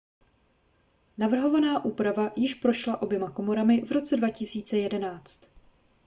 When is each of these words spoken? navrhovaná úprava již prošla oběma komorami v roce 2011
navrhovaná 1.17 1.85
úprava 1.85 2.31
již 2.35 2.53
prošla 2.55 3.01
oběma 3.01 3.31
komorami 3.31 3.81
v 3.85 3.91
roce 3.91 4.17
2011 4.17 5.51